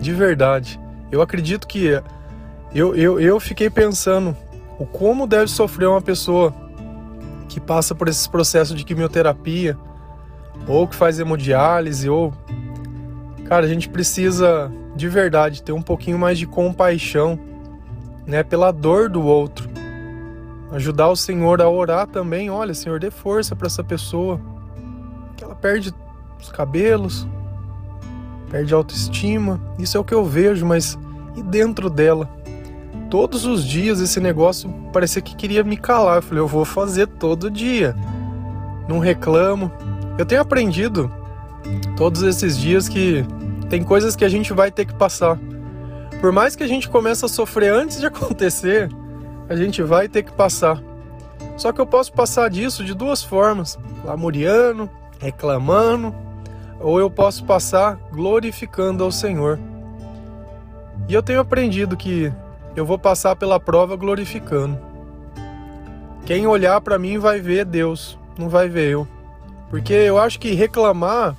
De 0.00 0.12
verdade. 0.12 0.80
Eu 1.12 1.20
acredito 1.20 1.66
que 1.66 2.00
eu, 2.74 2.94
eu, 2.94 3.20
eu 3.20 3.38
fiquei 3.40 3.68
pensando 3.68 4.34
o 4.78 4.86
como 4.86 5.26
deve 5.26 5.48
sofrer 5.48 5.88
uma 5.88 6.00
pessoa 6.00 6.54
que 7.48 7.60
passa 7.60 7.94
por 7.94 8.08
esses 8.08 8.26
processos 8.26 8.76
de 8.76 8.84
quimioterapia, 8.84 9.76
ou 10.66 10.86
que 10.86 10.94
faz 10.94 11.18
hemodiálise, 11.18 12.08
ou. 12.08 12.32
Cara, 13.44 13.66
a 13.66 13.68
gente 13.68 13.88
precisa 13.88 14.70
de 15.00 15.08
verdade, 15.08 15.62
ter 15.62 15.72
um 15.72 15.80
pouquinho 15.80 16.18
mais 16.18 16.38
de 16.38 16.46
compaixão, 16.46 17.40
né, 18.26 18.42
pela 18.42 18.70
dor 18.70 19.08
do 19.08 19.22
outro. 19.22 19.66
Ajudar 20.72 21.08
o 21.08 21.16
Senhor 21.16 21.62
a 21.62 21.68
orar 21.68 22.06
também, 22.06 22.50
olha, 22.50 22.74
Senhor, 22.74 23.00
dê 23.00 23.10
força 23.10 23.56
para 23.56 23.66
essa 23.66 23.82
pessoa, 23.82 24.38
que 25.38 25.42
ela 25.42 25.54
perde 25.54 25.92
os 26.38 26.50
cabelos, 26.50 27.26
perde 28.50 28.74
autoestima. 28.74 29.58
Isso 29.78 29.96
é 29.96 30.00
o 30.00 30.04
que 30.04 30.14
eu 30.14 30.22
vejo, 30.24 30.66
mas 30.66 30.98
e 31.34 31.42
dentro 31.42 31.88
dela? 31.88 32.28
Todos 33.08 33.46
os 33.46 33.64
dias 33.64 34.00
esse 34.00 34.20
negócio 34.20 34.70
parecia 34.92 35.22
que 35.22 35.34
queria 35.34 35.64
me 35.64 35.78
calar. 35.78 36.16
Eu 36.16 36.22
falei, 36.22 36.42
eu 36.42 36.46
vou 36.46 36.66
fazer 36.66 37.06
todo 37.06 37.50
dia. 37.50 37.96
Não 38.86 38.98
reclamo. 38.98 39.72
Eu 40.18 40.26
tenho 40.26 40.42
aprendido 40.42 41.10
todos 41.96 42.22
esses 42.22 42.56
dias 42.56 42.88
que 42.88 43.24
tem 43.70 43.84
coisas 43.84 44.16
que 44.16 44.24
a 44.24 44.28
gente 44.28 44.52
vai 44.52 44.70
ter 44.72 44.84
que 44.84 44.94
passar. 44.94 45.38
Por 46.20 46.32
mais 46.32 46.56
que 46.56 46.64
a 46.64 46.66
gente 46.66 46.88
comece 46.88 47.24
a 47.24 47.28
sofrer 47.28 47.72
antes 47.72 48.00
de 48.00 48.04
acontecer, 48.06 48.90
a 49.48 49.54
gente 49.54 49.80
vai 49.80 50.08
ter 50.08 50.24
que 50.24 50.32
passar. 50.32 50.82
Só 51.56 51.72
que 51.72 51.80
eu 51.80 51.86
posso 51.86 52.12
passar 52.12 52.50
disso 52.50 52.84
de 52.84 52.92
duas 52.92 53.22
formas: 53.22 53.78
lamuriando, 54.04 54.90
reclamando, 55.20 56.12
ou 56.80 56.98
eu 56.98 57.08
posso 57.08 57.44
passar 57.44 57.96
glorificando 58.12 59.04
ao 59.04 59.12
Senhor. 59.12 59.58
E 61.08 61.14
eu 61.14 61.22
tenho 61.22 61.40
aprendido 61.40 61.96
que 61.96 62.32
eu 62.74 62.84
vou 62.84 62.98
passar 62.98 63.36
pela 63.36 63.60
prova 63.60 63.96
glorificando. 63.96 64.78
Quem 66.26 66.46
olhar 66.46 66.80
para 66.80 66.98
mim 66.98 67.18
vai 67.18 67.40
ver 67.40 67.64
Deus, 67.64 68.18
não 68.36 68.48
vai 68.48 68.68
ver 68.68 68.90
eu. 68.90 69.08
Porque 69.68 69.92
eu 69.92 70.18
acho 70.18 70.38
que 70.40 70.54
reclamar 70.54 71.36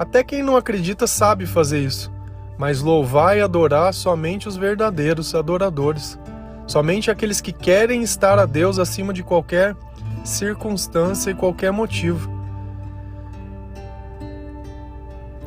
até 0.00 0.24
quem 0.24 0.42
não 0.42 0.56
acredita 0.56 1.06
sabe 1.06 1.44
fazer 1.44 1.80
isso, 1.80 2.10
mas 2.56 2.80
louvar 2.80 3.36
e 3.36 3.42
adorar 3.42 3.92
somente 3.92 4.48
os 4.48 4.56
verdadeiros 4.56 5.34
adoradores, 5.34 6.18
somente 6.66 7.10
aqueles 7.10 7.38
que 7.38 7.52
querem 7.52 8.02
estar 8.02 8.38
a 8.38 8.46
Deus 8.46 8.78
acima 8.78 9.12
de 9.12 9.22
qualquer 9.22 9.76
circunstância 10.24 11.30
e 11.30 11.34
qualquer 11.34 11.70
motivo. 11.70 12.30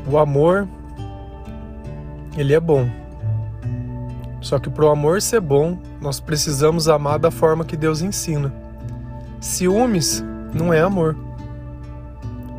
O 0.08 0.20
amor, 0.20 0.68
ele 2.38 2.54
é 2.54 2.60
bom. 2.60 2.88
Só 4.40 4.60
que 4.60 4.70
para 4.70 4.86
o 4.86 4.90
amor 4.90 5.20
ser 5.20 5.42
bom, 5.42 5.80
nós 6.00 6.20
precisamos 6.20 6.88
amar 6.88 7.18
da 7.18 7.32
forma 7.32 7.66
que 7.66 7.76
Deus 7.76 8.04
ensina. 8.04 8.54
Ciúmes 9.40 10.24
não 10.54 10.72
é 10.72 10.80
amor. 10.80 11.33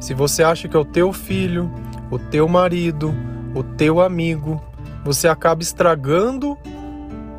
Se 0.04 0.12
você 0.12 0.42
acha 0.42 0.68
que 0.68 0.76
é 0.76 0.78
o 0.78 0.84
teu 0.84 1.14
filho, 1.14 1.72
o 2.10 2.18
teu 2.18 2.46
marido, 2.46 3.14
o 3.54 3.62
teu 3.62 4.02
amigo, 4.02 4.62
você 5.02 5.26
acaba 5.26 5.62
estragando 5.62 6.58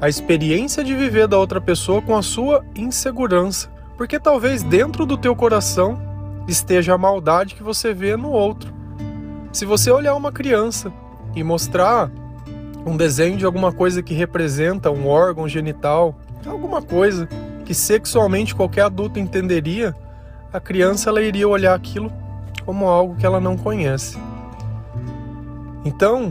a 0.01 0.09
experiência 0.09 0.83
de 0.83 0.95
viver 0.95 1.27
da 1.27 1.37
outra 1.37 1.61
pessoa 1.61 2.01
com 2.01 2.17
a 2.17 2.23
sua 2.23 2.65
insegurança, 2.75 3.69
porque 3.95 4.19
talvez 4.19 4.63
dentro 4.63 5.05
do 5.05 5.15
teu 5.15 5.35
coração 5.35 6.01
esteja 6.47 6.95
a 6.95 6.97
maldade 6.97 7.53
que 7.53 7.61
você 7.61 7.93
vê 7.93 8.15
no 8.17 8.31
outro. 8.31 8.73
Se 9.53 9.63
você 9.63 9.91
olhar 9.91 10.15
uma 10.15 10.31
criança 10.31 10.91
e 11.35 11.43
mostrar 11.43 12.09
um 12.83 12.97
desenho 12.97 13.37
de 13.37 13.45
alguma 13.45 13.71
coisa 13.71 14.01
que 14.01 14.15
representa 14.15 14.89
um 14.89 15.07
órgão 15.07 15.47
genital, 15.47 16.15
alguma 16.47 16.81
coisa 16.81 17.29
que 17.63 17.75
sexualmente 17.75 18.55
qualquer 18.55 18.85
adulto 18.85 19.19
entenderia, 19.19 19.95
a 20.51 20.59
criança 20.59 21.11
ela 21.11 21.21
iria 21.21 21.47
olhar 21.47 21.75
aquilo 21.75 22.11
como 22.65 22.87
algo 22.87 23.15
que 23.15 23.25
ela 23.25 23.39
não 23.39 23.57
conhece. 23.57 24.17
Então, 25.83 26.29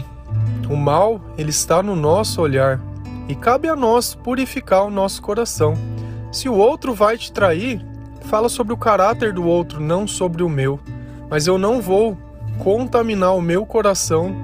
o 0.69 0.77
mal, 0.77 1.21
ele 1.39 1.51
está 1.51 1.83
no 1.83 1.95
nosso 1.95 2.41
olhar 2.41 2.81
e 3.29 3.35
cabe 3.35 3.69
a 3.69 3.77
nós 3.77 4.15
purificar 4.15 4.85
o 4.85 4.91
nosso 4.91 5.23
coração. 5.23 5.75
Se 6.33 6.49
o 6.49 6.55
outro 6.55 6.93
vai 6.93 7.17
te 7.17 7.31
trair, 7.31 7.85
fala 8.23 8.49
sobre 8.49 8.73
o 8.73 8.77
caráter 8.77 9.33
do 9.33 9.45
outro, 9.45 9.81
não 9.81 10.07
sobre 10.07 10.43
o 10.43 10.49
meu. 10.49 10.81
Mas 11.31 11.47
eu 11.47 11.57
não 11.57 11.81
vou 11.81 12.19
contaminar 12.59 13.35
o 13.35 13.41
meu 13.41 13.65
coração 13.65 14.35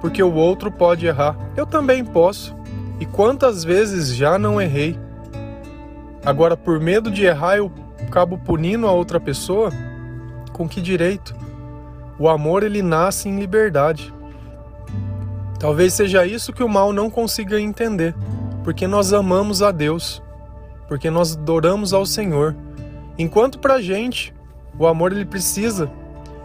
porque 0.00 0.22
o 0.22 0.34
outro 0.34 0.70
pode 0.70 1.06
errar. 1.06 1.36
Eu 1.56 1.66
também 1.66 2.04
posso. 2.04 2.56
E 2.98 3.06
quantas 3.06 3.62
vezes 3.62 4.14
já 4.14 4.38
não 4.38 4.60
errei? 4.60 4.98
Agora, 6.24 6.56
por 6.56 6.80
medo 6.80 7.10
de 7.10 7.24
errar, 7.24 7.56
eu 7.56 7.70
acabo 8.02 8.36
punindo 8.36 8.86
a 8.86 8.92
outra 8.92 9.20
pessoa? 9.20 9.70
Com 10.60 10.68
que 10.68 10.82
direito? 10.82 11.34
O 12.18 12.28
amor 12.28 12.62
ele 12.62 12.82
nasce 12.82 13.30
em 13.30 13.40
liberdade. 13.40 14.12
Talvez 15.58 15.94
seja 15.94 16.26
isso 16.26 16.52
que 16.52 16.62
o 16.62 16.68
mal 16.68 16.92
não 16.92 17.08
consiga 17.08 17.58
entender, 17.58 18.14
porque 18.62 18.86
nós 18.86 19.14
amamos 19.14 19.62
a 19.62 19.70
Deus, 19.72 20.22
porque 20.86 21.08
nós 21.08 21.34
adoramos 21.34 21.94
ao 21.94 22.04
Senhor. 22.04 22.54
Enquanto 23.16 23.58
para 23.58 23.76
a 23.76 23.80
gente, 23.80 24.34
o 24.78 24.86
amor 24.86 25.12
ele 25.12 25.24
precisa 25.24 25.90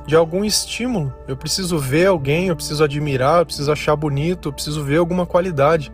de 0.07 0.15
algum 0.15 0.45
estímulo. 0.45 1.13
Eu 1.27 1.35
preciso 1.35 1.77
ver 1.77 2.05
alguém, 2.05 2.47
eu 2.47 2.55
preciso 2.55 2.85
admirar, 2.85 3.41
eu 3.41 3.45
preciso 3.45 3.69
achar 3.69 3.97
bonito, 3.97 4.47
eu 4.47 4.53
preciso 4.53 4.81
ver 4.81 4.95
alguma 4.95 5.25
qualidade. 5.25 5.91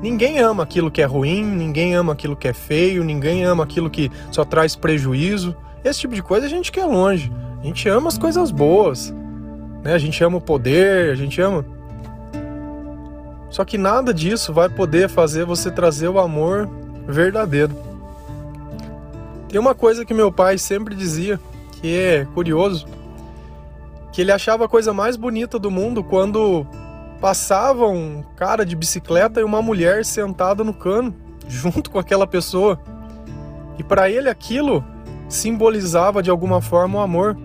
Ninguém 0.00 0.38
ama 0.38 0.62
aquilo 0.62 0.88
que 0.88 1.02
é 1.02 1.04
ruim, 1.04 1.44
ninguém 1.44 1.96
ama 1.96 2.12
aquilo 2.12 2.36
que 2.36 2.46
é 2.46 2.52
feio, 2.52 3.02
ninguém 3.02 3.42
ama 3.42 3.64
aquilo 3.64 3.90
que 3.90 4.08
só 4.30 4.44
traz 4.44 4.76
prejuízo. 4.76 5.56
Esse 5.84 5.98
tipo 5.98 6.14
de 6.14 6.22
coisa 6.22 6.46
a 6.46 6.48
gente 6.48 6.70
quer 6.70 6.84
longe. 6.84 7.28
A 7.60 7.64
gente 7.64 7.88
ama 7.88 8.08
as 8.08 8.18
coisas 8.18 8.50
boas, 8.50 9.14
né? 9.82 9.94
A 9.94 9.98
gente 9.98 10.22
ama 10.22 10.38
o 10.38 10.40
poder, 10.40 11.10
a 11.10 11.14
gente 11.14 11.40
ama 11.40 11.64
só 13.56 13.64
que 13.64 13.78
nada 13.78 14.12
disso 14.12 14.52
vai 14.52 14.68
poder 14.68 15.08
fazer 15.08 15.46
você 15.46 15.70
trazer 15.70 16.08
o 16.08 16.18
amor 16.18 16.68
verdadeiro. 17.06 17.74
Tem 19.48 19.58
uma 19.58 19.74
coisa 19.74 20.04
que 20.04 20.12
meu 20.12 20.30
pai 20.30 20.58
sempre 20.58 20.94
dizia, 20.94 21.40
que 21.72 21.96
é 21.96 22.26
curioso, 22.34 22.86
que 24.12 24.20
ele 24.20 24.30
achava 24.30 24.66
a 24.66 24.68
coisa 24.68 24.92
mais 24.92 25.16
bonita 25.16 25.58
do 25.58 25.70
mundo 25.70 26.04
quando 26.04 26.66
passava 27.18 27.86
um 27.86 28.22
cara 28.36 28.66
de 28.66 28.76
bicicleta 28.76 29.40
e 29.40 29.44
uma 29.44 29.62
mulher 29.62 30.04
sentada 30.04 30.62
no 30.62 30.74
cano. 30.74 31.14
junto 31.48 31.90
com 31.90 31.98
aquela 31.98 32.26
pessoa. 32.26 32.78
E 33.78 33.82
para 33.84 34.10
ele 34.10 34.28
aquilo 34.28 34.84
simbolizava 35.28 36.22
de 36.22 36.28
alguma 36.28 36.60
forma 36.60 36.98
o 36.98 37.02
amor. 37.02 37.36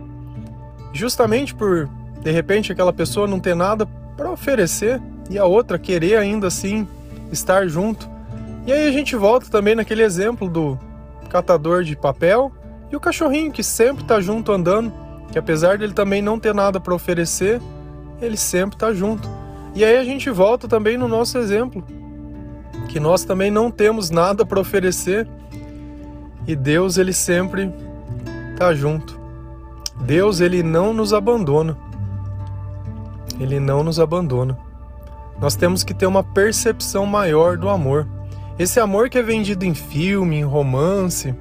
Justamente 0.93 1.53
por 1.53 1.89
de 2.21 2.31
repente 2.31 2.71
aquela 2.71 2.93
pessoa 2.93 3.27
não 3.27 3.39
ter 3.39 3.55
nada 3.55 3.85
para 4.15 4.31
oferecer 4.31 5.01
e 5.29 5.37
a 5.37 5.45
outra 5.45 5.79
querer 5.79 6.17
ainda 6.17 6.47
assim 6.47 6.87
estar 7.31 7.67
junto. 7.67 8.09
E 8.65 8.71
aí 8.71 8.87
a 8.87 8.91
gente 8.91 9.15
volta 9.15 9.49
também 9.49 9.75
naquele 9.75 10.03
exemplo 10.03 10.47
do 10.47 10.77
catador 11.29 11.83
de 11.83 11.95
papel 11.95 12.51
e 12.91 12.95
o 12.95 12.99
cachorrinho 12.99 13.51
que 13.51 13.63
sempre 13.63 14.03
está 14.03 14.19
junto 14.19 14.51
andando, 14.51 14.93
que 15.31 15.39
apesar 15.39 15.77
dele 15.77 15.93
também 15.93 16.21
não 16.21 16.37
ter 16.37 16.53
nada 16.53 16.79
para 16.79 16.93
oferecer, 16.93 17.61
ele 18.21 18.37
sempre 18.37 18.75
está 18.75 18.93
junto. 18.93 19.27
E 19.73 19.85
aí 19.85 19.97
a 19.97 20.03
gente 20.03 20.29
volta 20.29 20.67
também 20.67 20.97
no 20.97 21.07
nosso 21.07 21.37
exemplo, 21.37 21.83
que 22.89 22.99
nós 22.99 23.23
também 23.23 23.49
não 23.49 23.71
temos 23.71 24.09
nada 24.09 24.45
para 24.45 24.59
oferecer 24.59 25.25
e 26.45 26.55
Deus 26.55 26.97
ele 26.97 27.13
sempre 27.13 27.73
está 28.53 28.73
junto. 28.73 29.20
Deus 30.01 30.41
ele 30.41 30.63
não 30.63 30.93
nos 30.93 31.13
abandona. 31.13 31.77
Ele 33.39 33.59
não 33.59 33.83
nos 33.83 33.99
abandona. 33.99 34.57
Nós 35.39 35.55
temos 35.55 35.83
que 35.83 35.93
ter 35.93 36.05
uma 36.05 36.23
percepção 36.23 37.05
maior 37.05 37.57
do 37.57 37.69
amor. 37.69 38.07
Esse 38.59 38.79
amor 38.79 39.09
que 39.09 39.17
é 39.17 39.23
vendido 39.23 39.65
em 39.65 39.73
filme, 39.73 40.37
em 40.37 40.43
romance, 40.43 41.33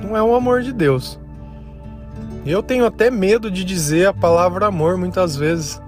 não 0.00 0.16
é 0.16 0.22
o 0.22 0.34
amor 0.34 0.62
de 0.62 0.72
Deus. 0.72 1.18
Eu 2.46 2.62
tenho 2.62 2.86
até 2.86 3.10
medo 3.10 3.50
de 3.50 3.64
dizer 3.64 4.06
a 4.06 4.14
palavra 4.14 4.66
amor 4.66 4.96
muitas 4.96 5.36
vezes, 5.36 5.80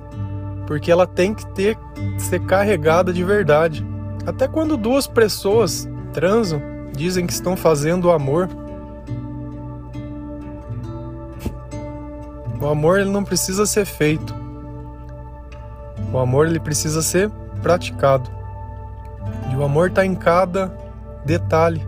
porque 0.67 0.91
ela 0.91 1.07
tem 1.07 1.33
que 1.33 1.47
ter 1.55 1.79
ser 2.19 2.41
carregada 2.41 3.13
de 3.13 3.25
verdade. 3.25 3.87
Até 4.27 4.47
quando 4.47 4.77
duas 4.77 5.07
pessoas 5.07 5.89
transam, 6.13 6.61
dizem 6.95 7.27
que 7.27 7.33
estão 7.33 7.57
fazendo 7.57 8.11
amor. 8.11 8.49
O 12.63 12.69
amor 12.69 13.01
ele 13.01 13.11
não 13.11 13.25
precisa 13.25 13.67
ser 13.67 13.85
feito. 13.85 14.33
O 16.13 16.19
amor 16.19 16.47
ele 16.47 16.61
precisa 16.61 17.03
ser 17.03 17.29
praticado. 17.61 18.31
E 19.53 19.57
o 19.57 19.65
amor 19.65 19.89
está 19.89 20.07
em 20.07 20.15
cada 20.15 20.73
detalhe. 21.27 21.85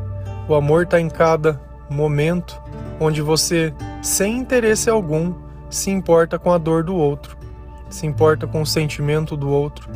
O 0.48 0.54
amor 0.54 0.82
está 0.82 1.00
em 1.00 1.08
cada 1.08 1.60
momento 1.88 2.60
onde 2.98 3.22
você, 3.22 3.72
sem 4.02 4.36
interesse 4.36 4.90
algum, 4.90 5.32
se 5.70 5.90
importa 5.90 6.40
com 6.40 6.52
a 6.52 6.58
dor 6.58 6.82
do 6.82 6.96
outro, 6.96 7.36
se 7.88 8.04
importa 8.04 8.44
com 8.44 8.60
o 8.60 8.66
sentimento 8.66 9.36
do 9.36 9.48
outro, 9.48 9.88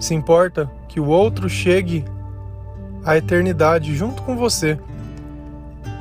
se 0.00 0.14
importa 0.14 0.70
que 0.88 0.98
o 0.98 1.06
outro 1.06 1.50
chegue 1.50 2.02
à 3.04 3.16
eternidade 3.16 3.94
junto 3.94 4.22
com 4.22 4.36
você. 4.36 4.78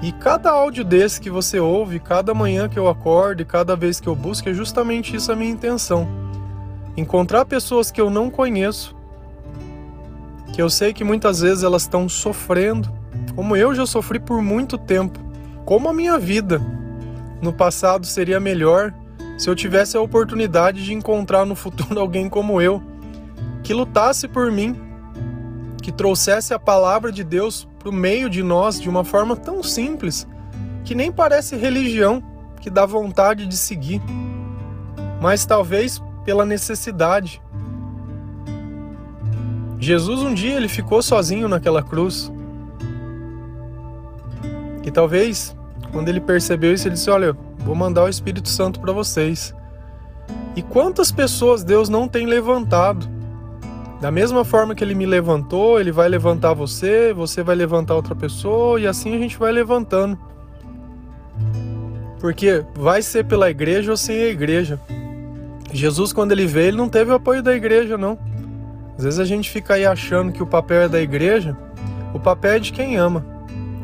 E 0.04 0.12
cada 0.12 0.52
áudio 0.52 0.84
desse 0.84 1.22
que 1.22 1.30
você 1.30 1.62
ouve, 1.62 1.98
cada 1.98 2.34
manhã 2.34 2.68
que 2.68 2.78
eu 2.78 2.90
acordo 2.90 3.42
e 3.42 3.46
cada 3.46 3.74
vez 3.74 4.02
que 4.02 4.08
eu 4.10 4.14
busco, 4.14 4.50
é 4.50 4.54
justamente 4.54 5.16
isso 5.16 5.32
a 5.32 5.36
minha 5.36 5.50
intenção. 5.50 6.06
Encontrar 6.98 7.46
pessoas 7.46 7.90
que 7.90 8.02
eu 8.02 8.10
não 8.10 8.30
conheço, 8.30 8.94
que 10.52 10.62
eu 10.62 10.70
sei 10.70 10.92
que 10.92 11.06
muitas 11.06 11.40
vezes 11.40 11.64
elas 11.64 11.84
estão 11.84 12.10
sofrendo, 12.10 12.92
como 13.34 13.56
eu 13.56 13.74
já 13.74 13.86
sofri 13.86 14.20
por 14.20 14.42
muito 14.42 14.78
tempo, 14.78 15.18
como 15.64 15.88
a 15.88 15.94
minha 15.94 16.20
vida 16.20 16.62
no 17.42 17.54
passado 17.54 18.06
seria 18.06 18.42
melhor 18.42 18.94
se 19.38 19.50
eu 19.50 19.56
tivesse 19.56 19.96
a 19.96 20.02
oportunidade 20.02 20.84
de 20.84 20.94
encontrar 20.94 21.46
no 21.46 21.56
futuro 21.56 21.98
alguém 22.02 22.28
como 22.28 22.62
eu, 22.62 22.84
que 23.64 23.74
lutasse 23.74 24.28
por 24.28 24.52
mim, 24.52 24.76
que 25.82 25.94
trouxesse 25.94 26.54
a 26.54 26.60
palavra 26.60 27.10
de 27.10 27.24
Deus 27.24 27.66
para 27.84 27.90
o 27.90 27.94
meio 27.94 28.30
de 28.30 28.42
nós 28.42 28.80
de 28.80 28.88
uma 28.88 29.04
forma 29.04 29.36
tão 29.36 29.62
simples, 29.62 30.26
que 30.86 30.96
nem 30.96 31.12
parece 31.12 31.58
religião, 31.58 32.24
que 32.62 32.70
dá 32.70 32.86
vontade 32.86 33.46
de 33.46 33.58
seguir. 33.58 34.02
Mas 35.22 35.46
talvez 35.46 36.02
pela 36.24 36.46
necessidade. 36.46 37.42
Jesus 39.78 40.22
um 40.22 40.34
dia 40.34 40.56
ele 40.56 40.70
ficou 40.70 41.02
sozinho 41.02 41.50
naquela 41.50 41.84
cruz. 41.84 42.32
E 44.82 44.90
talvez 44.90 45.54
quando 45.92 46.08
ele 46.08 46.22
percebeu 46.22 46.74
isso, 46.74 46.88
ele 46.88 46.96
disse: 46.96 47.10
"Olha, 47.10 47.36
vou 47.60 47.76
mandar 47.76 48.06
o 48.06 48.10
Espírito 48.10 48.48
Santo 48.48 48.80
para 48.80 48.94
vocês". 48.94 49.54
E 50.56 50.62
quantas 50.62 51.12
pessoas 51.12 51.66
Deus 51.66 51.90
não 51.90 52.08
tem 52.08 52.26
levantado? 52.26 53.13
Da 54.04 54.12
mesma 54.12 54.44
forma 54.44 54.76
que 54.76 54.84
ele 54.84 54.96
me 54.96 55.06
levantou, 55.06 55.80
ele 55.80 55.90
vai 55.90 56.10
levantar 56.10 56.54
você, 56.54 57.14
você 57.14 57.42
vai 57.42 57.56
levantar 57.56 57.96
outra 57.96 58.14
pessoa 58.14 58.78
e 58.78 58.86
assim 58.86 59.16
a 59.16 59.18
gente 59.18 59.38
vai 59.38 59.50
levantando. 59.50 60.20
Porque 62.20 62.66
vai 62.76 63.02
ser 63.02 63.24
pela 63.24 63.50
igreja 63.50 63.92
ou 63.92 63.96
sem 63.96 64.22
a 64.24 64.28
igreja. 64.28 64.78
Jesus, 65.72 66.12
quando 66.12 66.34
ele 66.34 66.46
veio, 66.46 66.68
ele 66.68 66.76
não 66.76 66.90
teve 66.90 67.12
o 67.12 67.14
apoio 67.14 67.42
da 67.42 67.56
igreja, 67.56 67.98
não. 67.98 68.20
Às 68.98 69.06
vezes 69.06 69.20
a 69.22 69.26
gente 69.26 69.50
fica 69.50 69.76
aí 69.76 69.86
achando 69.86 70.34
que 70.34 70.44
o 70.44 70.48
papel 70.48 70.82
é 70.82 70.90
da 70.90 71.00
igreja, 71.00 71.56
o 72.14 72.20
papel 72.20 72.56
é 72.56 72.60
de 72.60 72.74
quem 72.74 72.98
ama. 72.98 73.26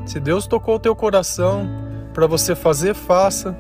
Se 0.06 0.20
Deus 0.20 0.46
tocou 0.46 0.76
o 0.76 0.80
teu 0.80 0.94
coração 0.98 1.66
para 2.14 2.28
você 2.28 2.56
fazer, 2.56 2.94
faça, 2.94 3.58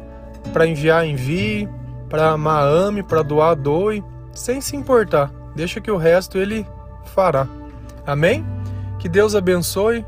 para 0.51 0.67
enviar, 0.67 1.07
envie, 1.07 1.69
para 2.09 2.31
amar, 2.31 2.67
ame, 2.67 3.01
para 3.01 3.21
doar, 3.21 3.55
doe, 3.55 4.03
sem 4.33 4.59
se 4.59 4.75
importar. 4.75 5.38
Deixa 5.55 5.81
que 5.81 5.91
o 5.91 5.97
resto 5.97 6.37
ele 6.37 6.65
fará. 7.05 7.47
Amém? 8.05 8.45
Que 8.99 9.07
Deus 9.07 9.35
abençoe, 9.35 10.05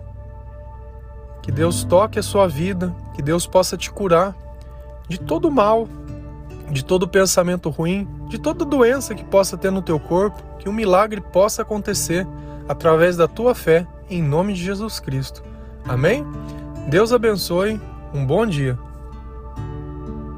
que 1.41 1.51
Deus 1.51 1.83
toque 1.83 2.19
a 2.19 2.23
sua 2.23 2.47
vida, 2.47 2.93
que 3.13 3.21
Deus 3.21 3.47
possa 3.47 3.77
te 3.77 3.91
curar 3.91 4.35
de 5.07 5.19
todo 5.19 5.51
mal, 5.51 5.87
de 6.69 6.83
todo 6.83 7.07
pensamento 7.07 7.69
ruim, 7.69 8.07
de 8.27 8.37
toda 8.37 8.63
doença 8.63 9.15
que 9.15 9.23
possa 9.23 9.57
ter 9.57 9.71
no 9.71 9.81
teu 9.81 9.99
corpo, 9.99 10.41
que 10.59 10.69
um 10.69 10.73
milagre 10.73 11.19
possa 11.19 11.61
acontecer 11.63 12.25
através 12.67 13.17
da 13.17 13.27
tua 13.27 13.53
fé, 13.53 13.85
em 14.09 14.21
nome 14.21 14.53
de 14.53 14.63
Jesus 14.63 14.99
Cristo. 14.99 15.43
Amém? 15.85 16.25
Deus 16.87 17.11
abençoe, 17.11 17.79
um 18.13 18.25
bom 18.25 18.45
dia. 18.45 18.77